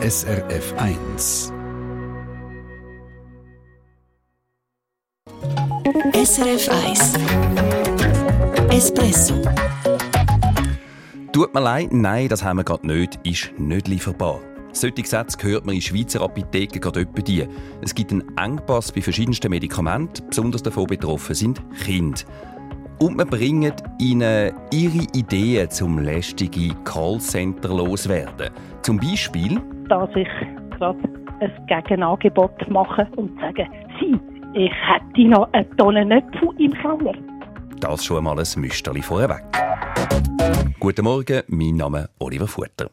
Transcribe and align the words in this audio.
SRF 0.00 0.74
1. 0.76 1.52
SRF 6.14 6.68
1 6.68 7.14
Espresso 8.70 9.42
Tut 11.32 11.52
mir 11.52 11.60
leid, 11.60 11.92
nein, 11.92 12.28
das 12.28 12.44
haben 12.44 12.58
wir 12.58 12.64
gerade 12.64 12.86
nicht, 12.86 13.18
ist 13.24 13.50
nicht 13.58 13.88
lieferbar. 13.88 14.38
Solche 14.70 15.04
Sätze 15.04 15.36
hört 15.42 15.66
man 15.66 15.74
in 15.74 15.82
Schweizer 15.82 16.20
Apotheken 16.20 16.78
gerade 16.78 17.00
etwa 17.00 17.20
die. 17.20 17.48
Es 17.82 17.92
gibt 17.92 18.12
einen 18.12 18.36
Engpass 18.38 18.92
bei 18.92 19.02
verschiedensten 19.02 19.50
Medikamenten, 19.50 20.28
besonders 20.28 20.62
davon 20.62 20.86
betroffen 20.86 21.34
sind 21.34 21.60
Kinder. 21.84 22.20
Und 23.00 23.18
wir 23.18 23.24
bringen 23.24 23.72
ihnen 23.98 24.52
ihre 24.72 25.06
Ideen 25.12 25.68
zum 25.70 25.98
lästigen 25.98 26.84
Callcenter 26.84 27.74
loswerden. 27.74 28.50
Zum 28.82 28.96
Beispiel, 28.98 29.60
dass 29.88 30.10
ich 30.14 30.28
gerade 30.78 30.98
ein 31.40 31.66
Gegenangebot 31.66 32.68
mache 32.68 33.06
und 33.16 33.38
sage, 33.40 33.66
Sie, 34.00 34.18
ich 34.54 34.72
hätte 34.72 35.28
noch 35.28 35.48
eine 35.52 35.68
Tonne 35.76 36.04
Nöpfe 36.04 36.50
im 36.58 36.72
Keller. 36.74 37.14
das 37.80 38.04
schon 38.04 38.18
einmal 38.18 38.38
ein 38.38 38.60
Müsterli 38.60 39.02
vorweg. 39.02 39.42
Guten 40.80 41.04
Morgen, 41.04 41.42
mein 41.48 41.76
Name 41.76 42.00
ist 42.00 42.10
Oliver 42.18 42.48
Futter. 42.48 42.90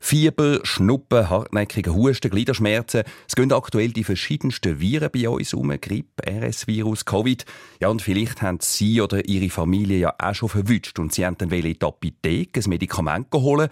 Fieber, 0.00 0.60
Schnuppen, 0.64 1.30
hartnäckige 1.30 1.94
Husten, 1.94 2.30
Gliederschmerzen. 2.30 3.04
Es 3.26 3.34
gehen 3.34 3.50
aktuell 3.52 3.88
die 3.88 4.04
verschiedensten 4.04 4.78
Viren 4.78 5.08
bei 5.10 5.26
uns 5.28 5.54
um. 5.54 5.70
Grippe, 5.80 6.22
RS-Virus, 6.28 7.06
Covid. 7.06 7.46
Ja, 7.80 7.88
und 7.88 8.02
vielleicht 8.02 8.42
haben 8.42 8.58
Sie 8.60 9.00
oder 9.00 9.26
Ihre 9.26 9.48
Familie 9.48 9.98
ja 9.98 10.14
auch 10.18 10.34
schon 10.34 10.50
verwünscht 10.50 10.98
und 10.98 11.14
Sie 11.14 11.24
haben 11.24 11.38
dann 11.38 11.50
in 11.50 11.62
die 11.62 11.80
Apotheke 11.80 12.60
ein 12.60 12.68
Medikament 12.68 13.30
geholt 13.30 13.70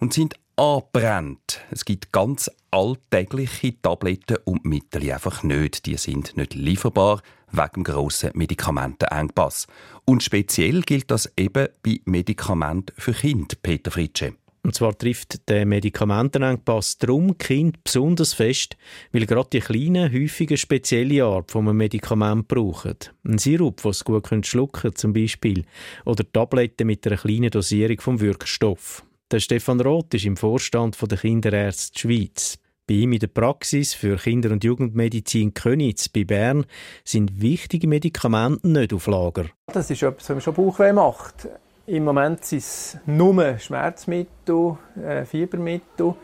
und 0.00 0.14
sind 0.14 0.36
angebrannt. 0.56 1.60
Es 1.70 1.84
gibt 1.84 2.12
ganz 2.12 2.50
alltägliche 2.70 3.80
Tabletten 3.80 4.38
und 4.44 4.64
Mittel 4.64 5.10
einfach 5.12 5.42
nicht. 5.42 5.86
Die 5.86 5.96
sind 5.96 6.36
nicht 6.36 6.54
lieferbar 6.54 7.22
wegen 7.52 7.84
grossen 7.84 8.30
Medikamentenengpass. 8.34 9.66
Und 10.04 10.22
speziell 10.22 10.80
gilt 10.82 11.10
das 11.10 11.30
eben 11.36 11.68
bei 11.82 12.00
Medikamenten 12.04 12.94
für 12.98 13.12
Kinder, 13.12 13.56
Peter 13.62 13.90
Fritsche. 13.90 14.34
Und 14.62 14.74
zwar 14.74 14.98
trifft 14.98 15.48
der 15.48 15.64
Medikamentenengpass 15.64 16.98
darum 16.98 17.38
Kind 17.38 17.84
besonders 17.84 18.34
fest, 18.34 18.76
weil 19.12 19.24
gerade 19.24 19.50
die 19.52 19.60
Kleinen 19.60 20.12
häufig 20.12 20.48
eine 20.48 20.56
spezielle 20.56 21.24
Art 21.24 21.52
von 21.52 21.68
einem 21.68 21.76
Medikament 21.76 22.48
brauchen. 22.48 22.96
Ein 23.24 23.38
Sirup, 23.38 23.80
den 23.80 23.92
sie 23.92 24.04
gut 24.04 24.46
schlucken 24.46 24.80
können, 24.80 24.96
zum 24.96 25.12
Beispiel. 25.12 25.64
Oder 26.04 26.24
Tabletten 26.32 26.88
mit 26.88 27.06
einer 27.06 27.16
kleinen 27.16 27.50
Dosierung 27.50 28.00
vom 28.00 28.18
Wirkstoff. 28.18 29.04
Der 29.32 29.40
Stefan 29.40 29.80
Roth 29.80 30.14
ist 30.14 30.24
im 30.24 30.36
Vorstand 30.36 30.96
der 31.02 31.18
Kinderärzte 31.18 31.98
Schweiz. 31.98 32.60
Bei 32.86 32.94
ihm 32.94 33.12
in 33.12 33.18
der 33.18 33.26
Praxis 33.26 33.92
für 33.92 34.14
Kinder- 34.18 34.52
und 34.52 34.62
Jugendmedizin 34.62 35.52
Königs 35.52 36.08
bei 36.08 36.22
Bern 36.22 36.64
sind 37.02 37.40
wichtige 37.42 37.88
Medikamente 37.88 38.68
nicht 38.68 38.92
auf 38.92 39.08
Lager. 39.08 39.46
Das 39.72 39.90
ist 39.90 40.04
etwas, 40.04 40.30
was 40.30 40.34
mir 40.36 40.40
schon 40.40 40.54
Bauchweh 40.54 40.92
macht. 40.92 41.48
Im 41.88 42.04
Moment 42.04 42.44
sind 42.44 42.58
es 42.58 42.98
nur 43.04 43.58
Schmerzmittel, 43.58 44.78
äh, 45.04 45.24
Fiebermittel. 45.24 46.14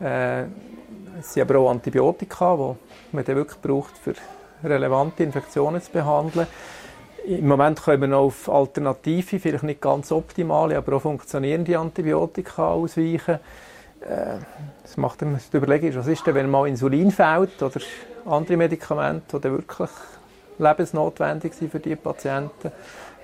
Äh, 0.00 0.44
es 1.18 1.34
sind 1.34 1.42
aber 1.42 1.58
auch 1.58 1.70
Antibiotika, 1.72 2.54
die 2.56 3.16
man 3.16 3.24
dann 3.24 3.34
wirklich 3.34 3.60
braucht, 3.60 3.98
für 3.98 4.14
relevante 4.62 5.24
Infektionen 5.24 5.82
zu 5.82 5.90
behandeln. 5.90 6.46
Im 7.26 7.48
Moment 7.48 7.82
können 7.82 8.02
wir 8.02 8.08
noch 8.08 8.24
auf 8.24 8.50
alternative, 8.50 9.38
vielleicht 9.38 9.62
nicht 9.62 9.80
ganz 9.80 10.12
optimale, 10.12 10.76
aber 10.76 10.96
auch 10.96 11.02
funktionierende 11.02 11.78
Antibiotika 11.78 12.72
ausweichen. 12.72 13.38
Äh, 14.00 14.38
das 14.82 14.96
macht 14.98 15.22
dann 15.22 15.40
die 15.52 15.56
Überlegung, 15.56 15.94
was 15.94 16.06
ist 16.06 16.26
denn, 16.26 16.34
wenn 16.34 16.50
mal 16.50 16.68
Insulin 16.68 17.10
fehlt 17.10 17.62
oder 17.62 17.80
andere 18.26 18.58
Medikamente, 18.58 19.40
die 19.40 19.50
wirklich 19.50 19.90
lebensnotwendig 20.58 21.54
sind 21.54 21.72
für 21.72 21.80
die 21.80 21.96
Patienten. 21.96 22.70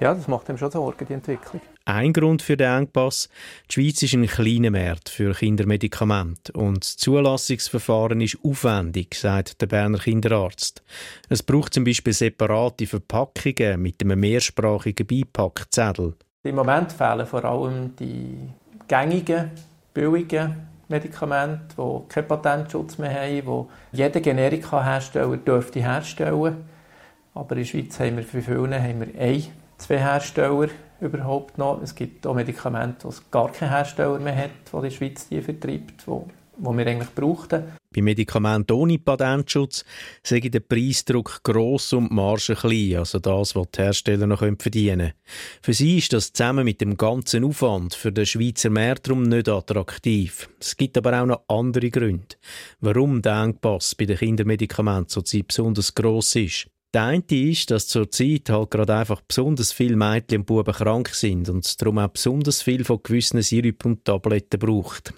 Ja, 0.01 0.15
das 0.15 0.29
macht 0.29 0.49
einem 0.49 0.57
schon 0.57 0.71
Sorgen, 0.71 1.07
die 1.07 1.13
Entwicklung. 1.13 1.61
Ein 1.85 2.15
Grund 2.15 2.41
für 2.41 2.57
den 2.57 2.75
Engpass, 2.75 3.29
die 3.69 3.75
Schweiz 3.75 4.03
ist 4.03 4.15
ein 4.15 4.27
kleiner 4.27 4.71
Markt 4.71 5.11
für 5.11 5.35
Kindermedikamente 5.35 6.53
und 6.53 6.85
das 6.85 6.97
Zulassungsverfahren 6.97 8.23
ist 8.23 8.39
aufwendig, 8.43 9.15
sagt 9.15 9.61
der 9.61 9.67
Berner 9.67 9.99
Kinderarzt. 9.99 10.83
Es 11.29 11.43
braucht 11.43 11.75
zum 11.75 11.85
Beispiel 11.85 12.15
separate 12.15 12.87
Verpackungen 12.87 13.83
mit 13.83 14.03
einem 14.03 14.21
mehrsprachigen 14.21 15.07
Beipackzettel. 15.07 16.15
Im 16.45 16.55
Moment 16.55 16.93
fehlen 16.93 17.27
vor 17.27 17.45
allem 17.45 17.95
die 17.97 18.49
gängigen, 18.89 19.51
billigen 19.93 20.67
Medikamente, 20.89 21.77
die 21.77 22.09
keinen 22.09 22.27
Patentschutz 22.27 22.97
mehr 22.97 23.13
haben, 23.13 23.69
die 23.93 23.99
jeder 23.99 24.21
Generika-Hersteller 24.21 25.37
dürfte 25.37 25.83
herstellen. 25.83 26.65
Aber 27.35 27.53
in 27.53 27.59
der 27.59 27.65
Schweiz 27.67 28.01
haben 28.01 28.17
wir 28.17 28.25
für 28.25 28.41
viele 28.41 28.83
haben 28.83 29.01
wir 29.01 29.21
ein, 29.21 29.45
zwei 29.81 29.99
Hersteller 29.99 30.69
überhaupt 31.01 31.59
noch. 31.59 31.81
Es 31.83 31.95
gibt 31.95 32.27
auch 32.27 32.35
Medikamente, 32.35 33.09
die 33.09 33.15
gar 33.31 33.51
keinen 33.51 33.71
Hersteller 33.71 34.19
mehr 34.19 34.37
hat, 34.37 34.51
die 34.73 34.89
die 34.89 34.95
Schweiz 34.95 35.29
die 35.29 35.41
vertreibt, 35.41 36.07
die, 36.07 36.21
die 36.59 36.77
wir 36.77 36.87
eigentlich 36.87 37.15
brauchten. 37.15 37.65
Bei 37.93 38.03
Medikamenten 38.03 38.73
ohne 38.73 38.99
Patentschutz 38.99 39.85
sei 40.23 40.39
der 40.39 40.61
Preisdruck 40.61 41.41
gross 41.43 41.93
und 41.93 42.11
die 42.11 42.15
Marge 42.15 42.55
klein, 42.55 42.99
also 42.99 43.19
das, 43.19 43.57
was 43.57 43.71
die 43.73 43.83
Hersteller 43.83 44.29
noch 44.29 44.39
verdienen 44.39 44.99
können. 44.99 45.13
Für 45.61 45.73
sie 45.73 45.99
ist 45.99 46.13
das 46.13 46.33
zusammen 46.33 46.65
mit 46.65 46.81
dem 46.81 46.97
ganzen 46.97 47.43
Aufwand 47.43 47.95
für 47.95 48.13
den 48.13 48.27
Schweizer 48.27 48.71
Markt 48.71 49.09
darum 49.09 49.25
nicht 49.25 49.49
attraktiv. 49.49 50.49
Es 50.61 50.77
gibt 50.77 50.99
aber 50.99 51.21
auch 51.21 51.27
noch 51.27 51.43
andere 51.49 51.91
Gründe, 51.91 52.37
warum 52.81 53.23
der 53.23 53.43
Engpass 53.43 53.97
bei 53.97 54.05
den 54.05 54.19
Kindermedikamenten 54.19 55.09
zurzeit 55.09 55.49
besonders 55.49 55.93
gross 55.93 56.37
ist. 56.37 56.69
Der 56.93 57.05
eine 57.05 57.23
ist, 57.31 57.71
dass 57.71 57.87
zurzeit 57.87 58.51
halt 58.51 58.71
gerade 58.73 58.97
einfach 58.97 59.21
besonders 59.21 59.73
viele 59.73 59.95
Mädchen 59.95 60.41
und 60.41 60.47
Buben 60.47 60.75
krank 60.75 61.11
sind 61.11 61.49
und 61.49 61.81
darum 61.81 61.99
auch 61.99 62.09
besonders 62.09 62.63
viel 62.63 62.85
von 62.85 63.01
gewissen 63.03 63.43
Sirup 63.43 63.85
und 63.85 64.05
Tabletten 64.05 64.59
braucht. 64.59 65.15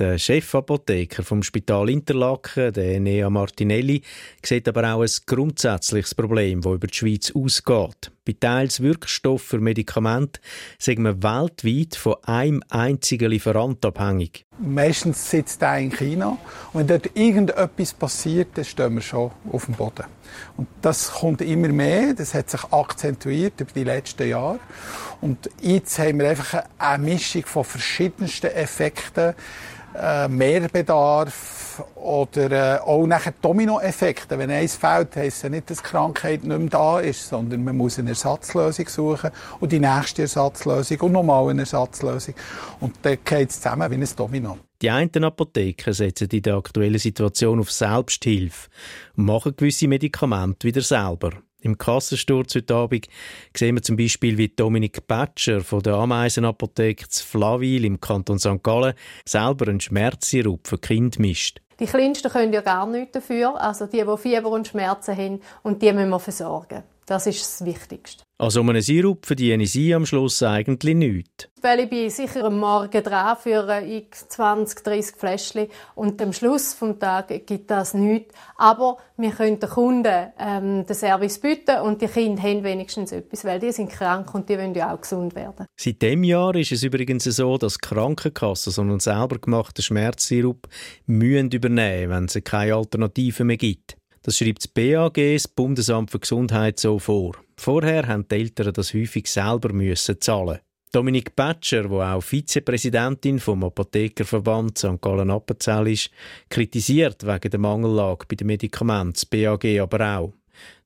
Der 0.00 0.18
Chefapotheker 0.18 1.22
vom 1.22 1.44
Spital 1.44 1.88
Interlaken, 1.88 2.72
der 2.72 2.96
Enea 2.96 3.30
Martinelli, 3.30 4.02
sieht 4.44 4.66
aber 4.66 4.92
auch 4.92 5.02
ein 5.02 5.10
grundsätzliches 5.24 6.16
Problem, 6.16 6.62
das 6.62 6.72
über 6.72 6.88
die 6.88 6.96
Schweiz 6.96 7.32
ausgeht. 7.32 8.10
Bei 8.24 8.34
teils 8.40 8.80
Wirkstoffen 8.80 9.46
für 9.46 9.60
Medikamente 9.60 10.40
sind 10.80 11.00
wir 11.02 11.22
weltweit 11.22 11.94
von 11.94 12.16
einem 12.24 12.60
einzigen 12.70 13.30
Lieferant 13.30 13.84
abhängig. 13.86 14.44
Meistens 14.58 15.30
sitzt 15.30 15.62
er 15.62 15.78
in 15.78 15.92
China 15.92 16.38
und 16.72 16.80
wenn 16.80 16.86
dort 16.88 17.16
irgendetwas 17.16 17.94
passiert, 17.94 18.48
dann 18.54 18.64
stehen 18.64 18.94
wir 18.96 19.02
schon 19.02 19.30
auf 19.52 19.66
dem 19.66 19.74
Boden. 19.74 20.06
Und 20.56 20.66
das 20.82 21.12
kommt 21.12 21.40
immer 21.40 21.68
mehr, 21.68 22.14
das 22.14 22.34
hat 22.34 22.50
sich 22.50 22.64
akzentuiert 22.64 23.60
über 23.60 23.70
die 23.72 23.84
letzten 23.84 24.28
Jahre. 24.28 24.58
Und 25.20 25.48
jetzt 25.60 26.00
haben 26.00 26.18
wir 26.18 26.30
einfach 26.30 26.64
eine 26.78 27.04
Mischung 27.04 27.46
von 27.46 27.62
verschiedensten 27.62 28.50
Effekten, 28.50 29.34
äh, 29.94 30.28
Mehrbedarf 30.28 31.82
oder 31.94 32.50
äh, 32.50 32.80
auch 32.80 33.06
nachher 33.06 33.34
Dominoeffekte. 33.40 34.38
Wenn 34.38 34.50
eins 34.50 34.76
fehlt, 34.76 35.16
heisst 35.16 35.42
ja 35.42 35.48
nicht, 35.48 35.70
dass 35.70 35.78
die 35.78 35.84
Krankheit 35.84 36.44
nicht 36.44 36.58
mehr 36.58 36.68
da 36.68 37.00
ist, 37.00 37.28
sondern 37.28 37.64
man 37.64 37.76
muss 37.76 37.98
eine 37.98 38.10
Ersatzlösung 38.10 38.88
suchen 38.88 39.30
und 39.60 39.72
die 39.72 39.80
nächste 39.80 40.22
Ersatzlösung 40.22 41.00
und 41.00 41.12
nochmal 41.12 41.48
eine 41.50 41.62
Ersatzlösung. 41.62 42.34
Und 42.80 42.94
dann 43.02 43.18
geht 43.24 43.50
es 43.50 43.60
zusammen 43.60 43.90
wie 43.90 43.96
ein 43.96 44.08
Domino. 44.16 44.58
Die 44.82 44.90
einen 44.90 45.24
Apotheken 45.24 45.92
setzen 45.92 46.28
in 46.30 46.42
der 46.42 46.56
aktuellen 46.56 46.98
Situation 46.98 47.60
auf 47.60 47.70
Selbsthilfe 47.70 48.68
und 49.16 49.24
machen 49.24 49.54
gewisse 49.56 49.88
Medikamente 49.88 50.66
wieder 50.66 50.82
selber. 50.82 51.30
Im 51.64 51.78
Kassensturz 51.78 52.54
heute 52.54 52.74
Abend 52.74 53.08
sehen 53.56 53.74
wir 53.74 53.82
zum 53.82 53.96
Beispiel, 53.96 54.36
wie 54.36 54.48
Dominik 54.48 55.06
Batscher 55.06 55.62
von 55.62 55.80
der 55.80 55.94
Ameisenapotheke 55.94 57.08
zu 57.08 57.24
Flaville 57.24 57.86
im 57.86 57.98
Kanton 57.98 58.38
St. 58.38 58.62
Gallen 58.62 58.92
selber 59.24 59.68
einen 59.68 59.80
Schmerzsirup 59.80 60.68
für 60.68 60.76
Kind 60.76 61.18
mischt. 61.18 61.62
Die 61.80 61.86
Kleinsten 61.86 62.30
können 62.30 62.52
ja 62.52 62.60
gar 62.60 62.86
nichts 62.86 63.12
dafür, 63.12 63.58
also 63.58 63.86
die, 63.86 64.04
die 64.04 64.18
Fieber 64.18 64.50
und 64.50 64.68
Schmerzen 64.68 65.16
haben, 65.16 65.40
und 65.62 65.80
die 65.80 65.90
müssen 65.94 66.10
wir 66.10 66.20
versorgen. 66.20 66.82
Das 67.06 67.26
ist 67.26 67.40
das 67.40 67.64
Wichtigste. 67.64 68.24
Also 68.36 68.60
um 68.60 68.68
einen 68.68 68.82
Sirup 68.82 69.26
verdiene 69.26 69.64
Sie 69.64 69.94
am 69.94 70.06
Schluss 70.06 70.42
eigentlich 70.42 70.96
nichts. 70.96 71.48
Weil 71.62 71.80
ich 71.80 71.88
bin 71.88 72.10
sicher 72.10 72.44
am 72.44 72.58
Morgen 72.58 73.02
dran 73.02 73.36
für 73.40 73.80
x 73.86 74.28
20, 74.28 74.82
30 74.82 75.16
Fläschchen 75.16 75.68
und 75.94 76.20
am 76.20 76.32
Schluss 76.32 76.76
des 76.76 76.98
Tages 76.98 77.42
gibt 77.46 77.70
das 77.70 77.94
nichts. 77.94 78.34
Aber 78.56 78.98
wir 79.16 79.30
können 79.30 79.60
den 79.60 79.68
Kunden 79.68 80.32
ähm, 80.38 80.84
den 80.84 80.96
Service 80.96 81.38
bieten 81.38 81.80
und 81.82 82.02
die 82.02 82.08
Kinder 82.08 82.42
haben 82.42 82.64
wenigstens 82.64 83.12
etwas, 83.12 83.44
weil 83.44 83.60
die 83.60 83.70
sind 83.70 83.90
krank 83.90 84.34
und 84.34 84.48
die 84.48 84.58
wollen 84.58 84.74
ja 84.74 84.92
auch 84.92 85.00
gesund 85.00 85.34
werden. 85.36 85.66
Seit 85.78 86.02
dem 86.02 86.24
Jahr 86.24 86.56
ist 86.56 86.72
es 86.72 86.82
übrigens 86.82 87.24
so, 87.24 87.56
dass 87.56 87.78
Krankenkassen 87.78 88.72
so 88.72 88.82
einen 88.82 89.00
selber 89.00 89.38
gemachten 89.38 89.82
Schmerzsirup 89.82 90.66
müssen 91.06 91.50
übernehmen 91.50 92.10
wenn 92.10 92.24
es 92.24 92.38
keine 92.44 92.74
Alternative 92.74 93.44
mehr 93.44 93.56
gibt. 93.56 93.96
Das 94.24 94.38
schreibt 94.38 94.64
das 94.64 94.68
BAG, 94.68 95.14
das 95.16 95.46
Bundesamt 95.46 96.10
für 96.10 96.18
Gesundheit, 96.18 96.80
so 96.80 96.98
vor. 96.98 97.36
Vorher 97.58 98.08
haben 98.08 98.26
die 98.26 98.36
Eltern 98.36 98.72
das 98.72 98.94
häufig 98.94 99.30
selber 99.30 99.70
müssen 99.70 100.18
zahlen. 100.18 100.60
Dominik 100.92 101.36
Petscher, 101.36 101.90
wo 101.90 102.00
auch 102.00 102.22
Vizepräsidentin 102.22 103.38
vom 103.38 103.64
Apothekerverband 103.64 104.78
St. 104.78 105.00
Gallen 105.02 105.30
Appenzell 105.30 105.88
ist, 105.88 106.10
kritisiert 106.48 107.26
wegen 107.26 107.50
der 107.50 107.60
Mangellage 107.60 108.24
bei 108.26 108.36
den 108.36 108.46
Medikamenten, 108.46 109.12
das 109.12 109.26
BAG 109.26 109.64
aber 109.78 110.18
auch. 110.18 110.32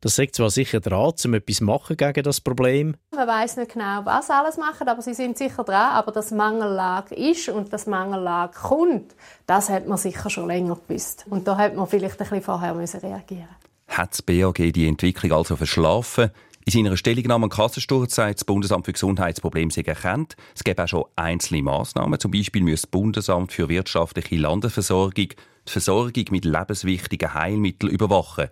Das 0.00 0.17
sagt 0.17 0.37
zwar 0.37 0.50
sicher 0.50 0.81
dran, 0.81 1.12
um 1.25 1.35
etwas 1.35 1.61
machen 1.61 1.97
gegen 1.97 2.23
das 2.23 2.41
Problem. 2.41 2.97
Man 3.15 3.26
weiß 3.26 3.56
nicht 3.56 3.73
genau, 3.73 4.00
was 4.05 4.31
alles 4.31 4.56
machen, 4.56 4.88
aber 4.88 5.03
sie 5.03 5.15
sind 5.15 5.38
sicher 5.38 5.65
dran. 5.65 5.93
Aber 5.93 6.12
dass 6.12 6.31
Mangellage 6.31 7.15
ist 7.15 7.49
und 7.49 7.73
dass 7.73 7.87
Mangellage 7.87 8.55
kommt, 8.55 9.15
das 9.47 9.69
hat 9.69 9.87
man 9.87 9.99
sicher 9.99 10.31
schon 10.31 10.47
länger 10.47 10.79
gewusst. 10.87 11.25
Und 11.29 11.49
da 11.49 11.56
hat 11.56 11.75
man 11.75 11.87
vielleicht 11.87 12.15
ein 12.15 12.19
bisschen 12.19 12.43
vorher 12.43 12.75
müssen 12.75 13.00
reagieren. 13.00 13.49
Hat 13.88 14.12
das 14.12 14.23
BAG 14.23 14.73
die 14.73 14.87
Entwicklung 14.87 15.32
also 15.32 15.56
verschlafen? 15.56 16.31
In 16.69 16.85
seiner 16.85 16.99
Stellungnahme 16.99 17.44
an 17.44 17.50
Kassensturz 17.50 18.15
sagt 18.15 18.41
das 18.41 18.44
Bundesamt 18.44 18.85
für 18.85 18.93
Gesundheit, 18.93 19.37
das 19.37 19.41
Problem 19.41 19.70
sei 19.70 19.81
erkannt. 19.81 20.37
Es 20.55 20.65
gäbe 20.65 20.85
auch 20.85 20.88
schon 20.88 21.05
einzelne 21.17 21.62
Massnahmen. 21.62 22.20
Zum 22.20 22.31
Beispiel 22.31 22.62
müsste 22.62 22.87
das 22.87 22.91
Bundesamt 22.91 23.53
für 23.53 23.70
wirtschaftliche 23.70 24.37
Landesversorgung 24.37 25.29
die 25.29 25.73
Versorgung 25.73 26.25
mit 26.31 26.44
lebenswichtigen 26.44 27.32
Heilmitteln 27.32 27.91
überwachen. 27.91 28.49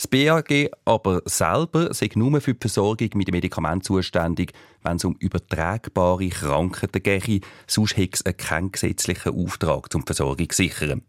Das 0.00 0.08
BAG 0.08 0.70
aber 0.86 1.20
selber 1.26 1.92
sei 1.92 2.08
nur 2.14 2.40
für 2.40 2.54
die 2.54 2.58
Versorgung 2.58 3.10
mit 3.16 3.30
Medikamenten 3.30 3.82
zuständig, 3.82 4.54
wenn 4.82 4.96
es 4.96 5.04
um 5.04 5.14
übertragbare 5.16 6.30
Krankheiten 6.30 7.02
geht. 7.02 7.44
Sonst 7.66 7.98
hätte 7.98 8.18
es 8.24 8.36
keinen 8.38 8.72
gesetzlichen 8.72 9.34
Auftrag 9.34 9.92
zum 9.92 10.06
Versorgung 10.06 10.50
sichern. 10.52 11.02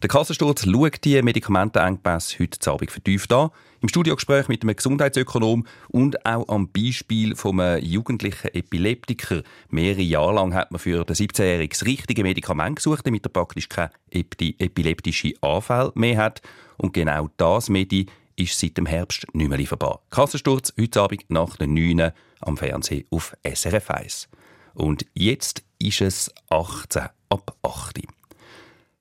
Der 0.00 0.08
Kassensturz 0.08 0.64
schaut 0.64 1.04
die 1.04 1.20
Medikamentenengpässe 1.20 2.38
heute 2.38 2.70
Abend 2.70 2.90
vertieft 2.90 3.30
an. 3.30 3.50
Im 3.82 3.90
Studiogespräch 3.90 4.48
mit 4.48 4.62
einem 4.62 4.74
Gesundheitsökonom 4.74 5.66
und 5.88 6.24
auch 6.24 6.48
am 6.48 6.70
Beispiel 6.72 7.36
von 7.36 7.60
einem 7.60 7.84
jugendlichen 7.84 8.54
Epileptiker. 8.54 9.42
Mehrere 9.68 10.00
Jahre 10.00 10.36
lang 10.36 10.54
hat 10.54 10.70
man 10.70 10.78
für 10.78 11.04
den 11.04 11.14
17-Jährigen 11.14 11.68
das 11.68 11.84
richtige 11.84 12.22
Medikament 12.22 12.76
gesucht, 12.76 13.06
damit 13.06 13.26
er 13.26 13.28
praktisch 13.28 13.68
keine 13.68 13.90
epileptische 14.10 15.34
Anfälle 15.42 15.92
mehr 15.94 16.16
hat. 16.16 16.40
Und 16.78 16.94
genau 16.94 17.28
das 17.36 17.68
Medi 17.68 18.06
ist 18.40 18.58
seit 18.58 18.76
dem 18.76 18.86
Herbst 18.86 19.26
nicht 19.34 19.48
mehr 19.48 19.58
lieferbar. 19.58 20.00
Kassensturz 20.10 20.72
heute 20.78 21.00
Abend 21.00 21.24
nach 21.28 21.56
den 21.56 21.74
9 21.74 22.12
am 22.40 22.56
Fernsehen 22.56 23.04
auf 23.10 23.36
SRF 23.44 23.90
1. 23.90 24.28
Und 24.74 25.06
jetzt 25.14 25.62
ist 25.78 26.00
es 26.00 26.32
18 26.48 27.08
ab 27.28 27.56
8 27.62 28.00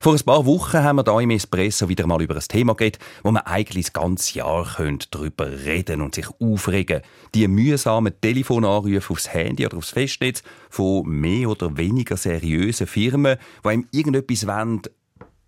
vor 0.01 0.13
ein 0.13 0.21
paar 0.21 0.45
Wochen 0.45 0.81
haben 0.81 0.95
wir 0.95 1.03
hier 1.03 1.19
im 1.19 1.31
Espresso 1.31 1.89
wieder 1.89 2.07
mal 2.07 2.21
über 2.21 2.33
ein 2.33 2.41
Thema 2.47 2.73
geredet, 2.73 3.01
wo 3.21 3.31
man 3.31 3.41
eigentlich 3.43 3.87
das 3.87 3.93
ganze 3.93 4.37
Jahr 4.37 4.65
darüber 5.11 5.51
reden 5.65 5.99
und 5.99 6.15
sich 6.15 6.27
aufregen 6.39 7.01
Die 7.35 7.45
mühsamen 7.49 8.13
Telefonanrufe 8.21 9.11
aufs 9.11 9.33
Handy 9.33 9.65
oder 9.65 9.75
aufs 9.75 9.89
Festnetz 9.89 10.41
von 10.69 11.05
mehr 11.05 11.49
oder 11.49 11.75
weniger 11.75 12.15
seriösen 12.15 12.87
Firmen, 12.87 13.37
die 13.61 13.67
einem 13.67 13.87
irgendetwas 13.91 14.47
wollen, 14.47 14.83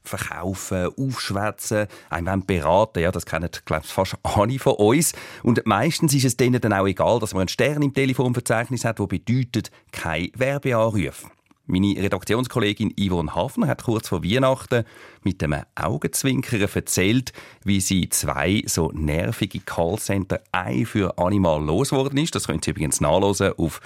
verkaufen, 0.04 0.90
aufschwätzen, 0.98 1.88
einem 2.10 2.46
beraten. 2.46 3.00
Ja, 3.00 3.12
das 3.12 3.26
kennen, 3.26 3.50
glaube 3.66 3.84
ich, 3.86 3.92
fast 3.92 4.16
alle 4.24 4.60
von 4.60 4.74
uns. 4.74 5.14
Und 5.44 5.66
meistens 5.66 6.14
ist 6.14 6.26
es 6.26 6.38
denen 6.38 6.62
dann 6.62 6.74
auch 6.74 6.88
egal, 6.88 7.20
dass 7.20 7.34
man 7.34 7.42
einen 7.42 7.50
Stern 7.50 7.82
im 7.82 7.94
Telefonverzeichnis 7.94 8.86
hat, 8.86 9.00
der 9.00 9.08
bedeutet, 9.08 9.72
kein 9.92 10.32
Werbeanruf. 10.36 11.30
Meine 11.68 11.96
Redaktionskollegin 11.96 12.94
Yvonne 13.00 13.34
Hafner 13.34 13.68
hat 13.68 13.84
kurz 13.84 14.10
vor 14.10 14.24
Weihnachten 14.24 14.84
mit 15.24 15.42
einem 15.44 15.62
Augenzwinkern 15.76 16.68
erzählt, 16.74 17.32
wie 17.64 17.80
sie 17.80 18.10
zwei 18.10 18.64
so 18.66 18.92
nervige 18.94 19.60
Callcenter 19.62 20.42
ein 20.52 20.86
für 20.86 21.18
Animal 21.18 21.64
losgeworden 21.64 22.18
ist. 22.18 22.36
Das 22.36 22.48
können 22.48 22.62
Sie 22.62 22.72
übrigens 22.72 23.00
nachlesen 23.00 23.54
auf 23.58 23.80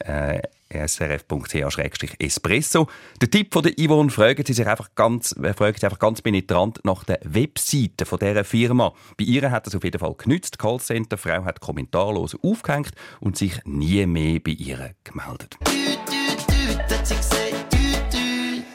äh, 0.00 0.40
srf.ch-espresso. 0.72 2.88
Der 3.20 3.30
Tipp 3.30 3.52
von 3.52 3.62
der 3.62 3.72
Yvonne 3.78 4.10
fragen 4.10 4.44
Sie 4.44 4.52
sich 4.52 4.66
einfach 4.66 4.90
ganz, 4.94 5.34
äh, 5.42 5.54
fragen 5.54 5.76
Sie 5.78 5.86
einfach 5.86 5.98
ganz 5.98 6.22
penetrant 6.22 6.80
nach 6.84 7.04
der 7.04 7.20
Webseite 7.24 8.06
von 8.06 8.18
dieser 8.18 8.44
Firma. 8.44 8.92
Bei 9.16 9.24
ihr 9.24 9.50
hat 9.50 9.66
es 9.66 9.74
auf 9.74 9.84
jeden 9.84 9.98
Fall 9.98 10.14
genützt. 10.16 10.54
Die 10.54 10.58
Callcenter-Frau 10.58 11.44
hat 11.44 11.60
kommentarlos 11.60 12.36
aufgehängt 12.42 12.92
und 13.20 13.36
sich 13.36 13.60
nie 13.64 14.04
mehr 14.06 14.40
bei 14.40 14.52
ihr 14.52 14.94
gemeldet. 15.04 15.58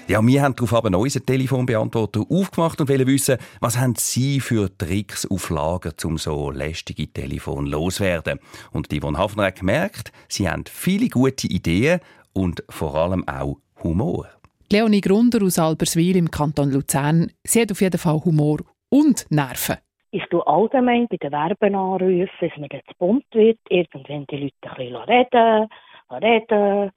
Ja, 0.09 0.25
wir 0.25 0.41
haben 0.41 0.55
daraufhin 0.55 0.95
unseren 0.95 1.25
Telefonbeantworter 1.25 2.21
aufgemacht 2.29 2.79
und 2.79 2.87
wollen 2.87 3.07
wissen, 3.07 3.37
was 3.59 3.77
haben 3.77 3.95
Sie 3.97 4.39
für 4.39 4.69
Tricks 4.77 5.29
auf 5.29 5.49
Lager, 5.49 5.91
um 6.05 6.17
so 6.17 6.49
lästige 6.49 7.11
Telefon 7.11 7.65
loswerden. 7.65 8.39
Und 8.71 8.89
die 8.89 9.01
von 9.01 9.17
Hafner 9.17 9.47
hat 9.47 9.59
gemerkt, 9.59 10.13
sie 10.29 10.49
haben 10.49 10.63
viele 10.65 11.09
gute 11.09 11.47
Ideen 11.47 11.99
und 12.31 12.63
vor 12.69 12.95
allem 12.95 13.27
auch 13.27 13.57
Humor. 13.83 14.29
Leonie 14.71 15.01
Grunder 15.01 15.43
aus 15.43 15.59
Alberswil 15.59 16.15
im 16.15 16.31
Kanton 16.31 16.71
Luzern, 16.71 17.33
sie 17.43 17.63
hat 17.63 17.73
auf 17.73 17.81
jeden 17.81 17.99
Fall 17.99 18.23
Humor 18.23 18.59
und 18.87 19.29
Nerven. 19.29 19.75
Ich 20.11 20.23
tue 20.29 20.47
allgemein 20.47 21.07
bei 21.09 21.17
den 21.17 21.33
Werben 21.33 21.75
anrufen, 21.75 22.29
dass 22.39 22.57
mir 22.57 22.69
jetzt 22.71 22.97
bunt 22.97 23.25
wird, 23.33 23.59
irgendwann 23.69 24.25
die 24.31 24.37
Leute 24.37 24.69
ein 24.69 25.11
bisschen 25.11 25.67
reden, 26.09 26.91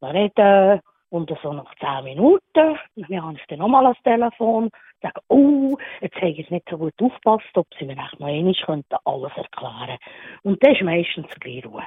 reden, 0.00 0.38
reden. 0.38 0.80
Und 1.14 1.30
so 1.44 1.52
nach 1.52 1.72
zehn 1.76 2.02
Minuten, 2.02 2.40
dann 2.54 3.22
habe 3.22 3.36
ich 3.36 3.46
dann 3.46 3.60
nochmal 3.60 3.84
ans 3.84 4.02
Telefon, 4.02 4.68
sage, 5.00 5.20
oh, 5.28 5.78
jetzt 6.00 6.16
habe 6.16 6.30
ich 6.30 6.50
nicht 6.50 6.68
so 6.68 6.76
gut 6.76 6.92
aufgepasst, 7.00 7.54
ob 7.54 7.68
sie 7.78 7.84
mir 7.84 7.96
echt 7.96 8.18
noch 8.18 8.26
einmal 8.26 8.52
könnten 8.66 8.96
alles 9.04 9.30
erklären 9.36 9.96
Und 10.42 10.60
das 10.64 10.72
ist 10.72 10.82
meistens 10.82 11.28
gleich 11.38 11.64
Ruhe. 11.64 11.84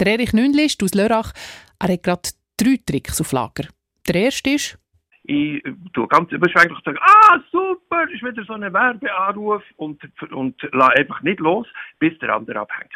Der 0.00 0.08
Erich 0.08 0.32
Nünlist 0.32 0.82
aus 0.82 0.94
Lörrach, 0.94 1.32
er 1.78 1.92
hat 1.92 2.02
gerade 2.02 2.28
drei 2.56 2.74
Tricks 2.84 3.20
auf 3.20 3.30
Lager. 3.30 3.68
Der 4.08 4.16
erste 4.16 4.50
ist, 4.50 4.76
ich 5.22 5.62
tue 5.92 6.08
ganz 6.08 6.32
überschwänglich 6.32 6.80
sagen, 6.84 6.98
ah, 7.00 7.38
super, 7.52 8.10
ist 8.10 8.24
wieder 8.24 8.42
so 8.46 8.54
ein 8.54 8.72
Werbeanruf 8.72 9.62
und, 9.76 10.02
und 10.32 10.60
lasse 10.72 10.96
einfach 10.96 11.22
nicht 11.22 11.38
los, 11.38 11.68
bis 12.00 12.18
der 12.18 12.34
andere 12.34 12.58
abhängt. 12.58 12.92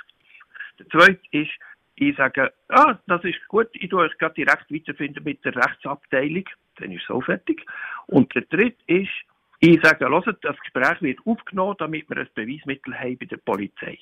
Der 0.80 0.88
zweite 0.88 1.20
ist, 1.30 1.52
ich 2.00 2.16
sage, 2.16 2.50
ah, 2.68 2.98
das 3.06 3.22
ist 3.24 3.46
gut, 3.48 3.68
ich 3.74 3.90
tue 3.90 4.00
euch 4.00 4.16
gerade 4.16 4.34
direkt 4.34 4.72
weiterfinden 4.72 5.22
mit 5.22 5.44
der 5.44 5.54
Rechtsabteilung, 5.54 6.44
dann 6.76 6.92
ist 6.92 7.02
es 7.02 7.08
so 7.08 7.20
fertig. 7.20 7.66
Und 8.06 8.34
der 8.34 8.42
dritte 8.42 8.82
ist, 8.86 9.10
ich 9.58 9.78
sage, 9.82 10.08
hört, 10.08 10.38
das 10.42 10.58
Gespräch 10.60 11.02
wird 11.02 11.18
aufgenommen, 11.26 11.76
damit 11.78 12.08
wir 12.08 12.16
ein 12.16 12.28
Beweismittel 12.34 12.98
haben 12.98 13.18
bei 13.18 13.26
der 13.26 13.36
Polizei. 13.36 13.98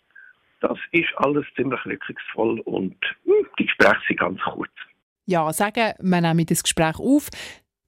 Das 0.61 0.79
ist 0.93 1.09
alles 1.17 1.45
ziemlich 1.57 1.85
rücksichtsvoll 1.85 2.61
und 2.61 2.97
hm, 3.25 3.47
die 3.59 3.67
Gespräche 3.67 4.01
sind 4.07 4.21
ganz 4.21 4.41
kurz. 4.43 4.71
Ja, 5.27 5.53
sagen, 5.53 5.93
wir 5.99 6.21
nehmen 6.21 6.47
das 6.47 6.63
Gespräch 6.63 7.01
auf, 7.01 7.29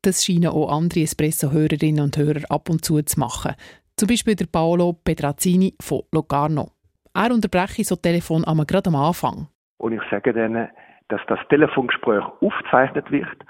das 0.03 0.25
scheinen 0.25 0.49
auch 0.49 0.77
andere 0.77 1.03
Espresso-Hörerinnen 1.03 2.03
und 2.03 2.17
Hörer 2.17 2.51
ab 2.51 2.69
und 2.69 2.85
zu 2.85 3.01
zu 3.03 3.21
machen. 3.21 3.55
Zum 3.97 4.09
Beispiel 4.09 4.35
der 4.35 4.47
Paolo 4.47 4.93
Pedrazzini 4.93 5.77
von 5.81 6.03
Locarno. 6.11 6.73
Er 7.15 7.33
unterbreche 7.33 7.85
so 7.85 7.95
Telefon 7.95 8.45
aber 8.45 8.65
gerade 8.65 8.89
am 8.89 8.97
Anfang. 8.97 9.49
Und 9.81 9.95
ich 9.95 10.03
sage 10.11 10.35
denen, 10.35 10.69
dass 11.09 11.23
das 11.27 11.39
Telefongespräch 11.49 12.23
aufgezeichnet 12.43 13.11
wird 13.11 13.45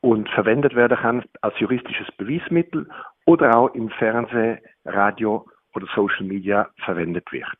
und 0.00 0.28
verwendet 0.28 0.76
werden 0.76 0.96
kann 0.96 1.24
als 1.40 1.58
juristisches 1.58 2.06
Beweismittel 2.16 2.88
oder 3.26 3.56
auch 3.56 3.74
im 3.74 3.90
Fernsehen, 3.90 4.58
Radio 4.84 5.44
oder 5.74 5.86
Social 5.94 6.24
Media 6.24 6.68
verwendet 6.84 7.32
wird. 7.32 7.58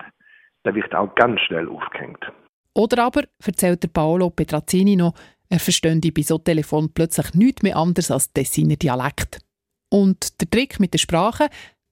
Da 0.63 0.73
wird 0.73 0.95
auch 0.95 1.13
ganz 1.17 1.41
schnell 1.41 1.69
aufgehängt. 1.69 2.25
Oder 2.75 3.05
aber, 3.05 3.23
erzählt 3.45 3.83
der 3.83 3.89
Paolo 3.89 4.31
Petrazzini 4.31 4.95
noch, 4.95 5.15
er 5.51 5.59
versteht 5.59 6.15
bei 6.15 6.23
so 6.23 6.39
Telefon 6.39 6.95
plötzlich 6.95 7.35
nichts 7.35 7.65
mehr 7.65 7.77
anders 7.77 8.13
als 8.13 8.33
Tessiner 8.33 8.77
Dialekt. 8.77 9.41
Und 9.91 10.41
der 10.41 10.49
Trick 10.49 10.79
mit 10.79 10.95
der 10.95 10.99
Sprache, 10.99 11.49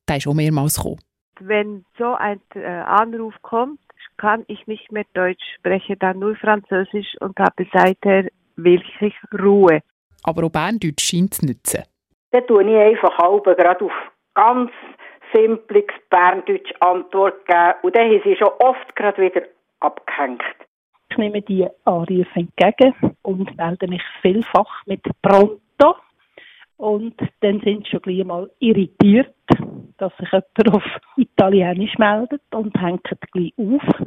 der 0.08 0.18
ist 0.18 0.28
auch 0.28 0.34
mehrmals 0.34 0.76
gekommen. 0.76 1.00
Wenn 1.40 1.84
so 1.98 2.14
ein 2.14 2.40
äh, 2.54 2.66
Anruf 2.66 3.34
kommt, 3.42 3.80
kann 4.16 4.44
ich 4.48 4.66
nicht 4.66 4.90
mehr 4.92 5.04
Deutsch, 5.14 5.42
spreche 5.56 5.96
dann 5.96 6.18
nur 6.18 6.36
Französisch 6.36 7.16
und 7.20 7.38
habe 7.38 7.66
seither 7.72 8.28
wirklich 8.56 9.14
Ruhe. 9.32 9.80
Aber 10.22 10.44
auch 10.44 10.50
Berndeutsch 10.50 11.02
scheint 11.02 11.34
zu 11.34 11.46
nützen. 11.46 11.84
Dann 12.30 12.46
tue 12.46 12.64
ich 12.64 12.76
einfach 12.76 13.18
halb 13.18 13.44
gerade 13.44 13.84
auf 13.84 13.92
ganz 14.34 14.70
simples 15.32 15.86
Berndeutsch 16.10 16.72
Antwort 16.80 17.46
geben 17.46 17.74
und 17.82 17.96
dann 17.96 18.10
haben 18.10 18.20
sie 18.24 18.36
schon 18.36 18.52
oft 18.58 18.96
gerade 18.96 19.22
wieder 19.22 19.42
abgehängt. 19.80 20.42
Ich 21.10 21.18
nehme 21.18 21.42
die 21.42 21.66
Anrufe 21.84 22.26
entgegen 22.34 22.94
und 23.22 23.56
melde 23.56 23.88
mich 23.88 24.02
vielfach 24.22 24.86
mit 24.86 25.02
Pronto. 25.22 25.96
Und 26.76 27.14
dann 27.40 27.60
sind 27.60 27.84
sie 27.84 27.90
schon 27.90 28.02
gleich 28.02 28.24
mal 28.24 28.50
irritiert, 28.60 29.34
dass 30.00 30.16
sich 30.16 30.30
jemand 30.32 30.74
auf 30.74 30.84
Italienisch 31.16 31.96
meldet 31.98 32.42
und 32.54 32.74
hängt 32.80 33.08
gleich 33.32 33.52
auf. 33.58 34.06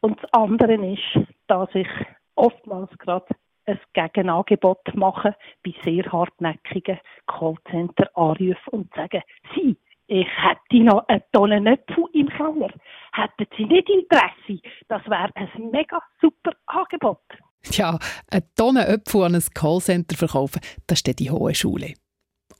Und 0.00 0.22
das 0.22 0.32
andere 0.32 0.74
ist, 0.74 1.26
dass 1.48 1.68
ich 1.74 1.88
oftmals 2.36 2.90
gerade 2.98 3.26
ein 3.66 3.80
Gegenangebot 3.92 4.94
mache 4.94 5.34
bei 5.64 5.74
sehr 5.84 6.04
hartnäckigen 6.10 6.98
Callcenter-Anrufen 7.26 8.70
und 8.70 8.94
sage, 8.94 9.22
Sie, 9.54 9.76
ich 10.06 10.26
hätte 10.26 10.84
noch 10.84 11.06
eine 11.08 11.22
Tonne 11.32 11.60
Nöpfe 11.60 12.04
im 12.12 12.28
Keller. 12.28 12.70
Hätten 13.12 13.46
Sie 13.56 13.64
nicht 13.64 13.90
Interesse? 13.90 14.62
Das 14.88 15.04
wäre 15.06 15.30
ein 15.34 15.70
mega 15.70 16.00
super 16.20 16.52
Angebot. 16.66 17.20
Ja, 17.72 17.98
eine 18.30 18.44
Tonne 18.54 18.86
Äpfel 18.86 19.24
an 19.24 19.34
ein 19.34 19.44
Callcenter 19.52 20.16
verkaufen, 20.16 20.60
das 20.86 21.00
ist 21.00 21.18
die 21.18 21.30
hohe 21.30 21.54
Schule. 21.54 21.94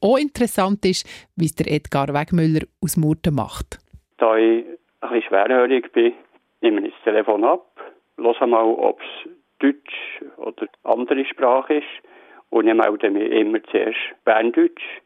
Auch 0.00 0.18
interessant 0.18 0.84
ist, 0.84 1.06
wie 1.36 1.46
es 1.46 1.54
der 1.54 1.72
Edgar 1.72 2.08
Wegmüller 2.08 2.66
aus 2.82 2.96
Murten 2.96 3.34
macht. 3.34 3.78
Da 4.18 4.36
ich 4.36 4.64
ein 5.00 5.08
bisschen 5.08 5.22
schwerhörig 5.22 5.92
bin, 5.92 6.12
nehme 6.60 6.86
ich 6.86 6.94
das 6.94 7.04
Telefon 7.04 7.44
ab, 7.44 7.66
höre 8.16 8.46
mal, 8.46 8.64
ob 8.64 9.00
es 9.00 9.30
Deutsch 9.60 10.22
oder 10.36 10.66
andere 10.84 11.24
Sprache 11.24 11.74
ist 11.74 11.86
und 12.50 12.68
ich 12.68 12.74
melde 12.74 13.10
mich 13.10 13.30
immer 13.30 13.62
zuerst 13.64 13.98
Berndeutsch 14.24 15.00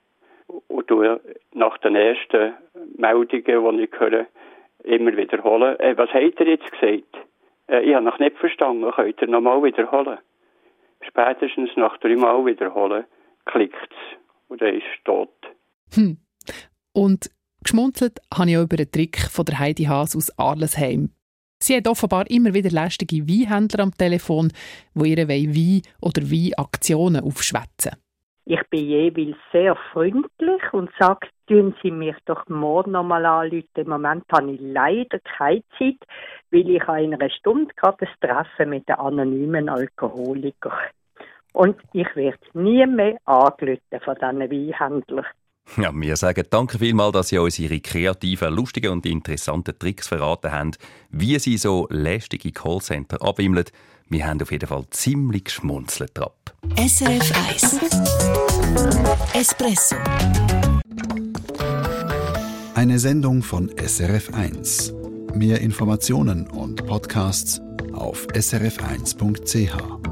und 0.68 0.90
nach 1.54 1.78
den 1.78 1.96
ersten 1.96 2.54
Meldungen, 2.96 3.78
die 3.78 3.84
ich 3.84 4.00
höre, 4.00 4.26
immer 4.84 5.16
wiederholen. 5.16 5.78
Äh, 5.80 5.96
was 5.96 6.10
hat 6.10 6.40
er 6.40 6.46
jetzt 6.46 6.70
gesagt? 6.72 7.16
Äh, 7.68 7.82
ich 7.82 7.94
habe 7.94 8.04
noch 8.04 8.18
nicht 8.18 8.36
verstanden. 8.36 8.90
Könnt 8.90 9.20
ihr 9.22 9.28
nochmal 9.28 9.62
wiederholen? 9.62 10.18
Spätestens 11.06 11.70
nach 11.76 11.96
dreimal 11.98 12.44
wiederholen 12.44 13.04
klickt 13.46 13.90
es 13.90 14.21
und 14.52 14.60
er 14.60 14.74
ist 14.74 15.04
tot. 15.04 15.30
Hm. 15.94 16.18
Und 16.92 17.30
geschmunzelt 17.62 18.20
habe 18.32 18.50
ich 18.50 18.58
auch 18.58 18.64
über 18.64 18.76
den 18.76 18.90
Trick 18.90 19.18
von 19.18 19.46
der 19.46 19.58
Heidi 19.58 19.84
Haas 19.84 20.14
aus 20.14 20.38
Arlesheim. 20.38 21.10
Sie 21.58 21.76
hat 21.76 21.88
offenbar 21.88 22.28
immer 22.28 22.52
wieder 22.52 22.70
lästige 22.70 23.26
Weinhändler 23.26 23.84
am 23.84 23.96
Telefon, 23.96 24.52
die 24.94 25.10
ihre 25.10 25.28
Wein- 25.28 25.82
oder 26.00 26.22
Weinaktionen 26.22 27.22
aufschwätzen. 27.22 27.92
Ich 28.44 28.60
bin 28.70 28.88
jeweils 28.88 29.36
sehr 29.52 29.76
freundlich 29.92 30.62
und 30.72 30.90
sage, 30.98 31.28
tun 31.46 31.74
Sie 31.80 31.92
mich 31.92 32.16
doch 32.24 32.46
morgen 32.48 32.90
nochmal 32.90 33.24
anrufen. 33.24 33.68
Im 33.76 33.88
Moment 33.88 34.24
habe 34.32 34.50
ich 34.50 34.60
leider 34.60 35.20
keine 35.20 35.62
Zeit, 35.78 35.98
weil 36.50 36.68
ich 36.68 36.82
in 36.82 37.14
einer 37.14 37.30
Stunde 37.30 37.72
gerade 37.76 38.06
ein 38.06 38.20
Treffen 38.20 38.70
mit 38.70 38.88
den 38.88 38.96
anonymen 38.96 39.68
Alkoholikern. 39.68 40.90
Und 41.52 41.76
ich 41.92 42.06
werde 42.14 42.38
nie 42.54 42.86
mehr 42.86 43.18
angerufen 43.24 44.00
von 44.04 44.14
diesen 44.14 44.40
Weinhändlern. 44.40 45.26
Ja, 45.76 45.90
wir 45.94 46.16
sagen 46.16 46.44
danke 46.50 46.78
vielmals, 46.78 47.12
dass 47.12 47.28
Sie 47.28 47.38
uns 47.38 47.58
Ihre 47.58 47.80
kreativen, 47.80 48.52
lustigen 48.52 48.92
und 48.92 49.06
interessanten 49.06 49.78
Tricks 49.78 50.08
verraten 50.08 50.50
haben, 50.50 50.72
wie 51.10 51.38
Sie 51.38 51.56
so 51.56 51.86
lästige 51.90 52.52
Callcenter 52.52 53.22
abwimmeln. 53.22 53.66
Wir 54.08 54.26
haben 54.26 54.42
auf 54.42 54.50
jeden 54.50 54.66
Fall 54.66 54.84
ziemlich 54.90 55.44
geschmunzelt 55.44 56.10
drauf. 56.14 56.32
SRF 56.76 57.32
1 57.48 57.80
Espresso 59.34 59.96
Eine 62.74 62.98
Sendung 62.98 63.42
von 63.42 63.70
SRF 63.78 64.34
1. 64.34 64.94
Mehr 65.34 65.60
Informationen 65.60 66.46
und 66.48 66.86
Podcasts 66.86 67.62
auf 67.94 68.26
srf1.ch. 68.34 70.11